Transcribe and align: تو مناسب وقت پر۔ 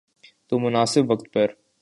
تو 0.47 0.59
مناسب 0.59 1.09
وقت 1.09 1.25
پر۔ 1.33 1.47